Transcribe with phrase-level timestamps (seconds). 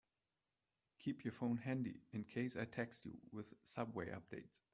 [0.97, 4.61] Keep your phone handy in case I text you with subway updates.